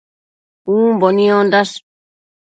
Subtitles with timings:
[0.75, 1.75] Umbo niondash